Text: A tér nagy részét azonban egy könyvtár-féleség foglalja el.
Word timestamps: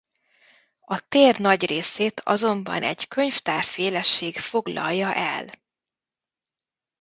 A 0.79 1.07
tér 1.07 1.39
nagy 1.39 1.65
részét 1.65 2.19
azonban 2.19 2.81
egy 2.83 3.07
könyvtár-féleség 3.07 4.37
foglalja 4.37 5.13
el. 5.13 5.49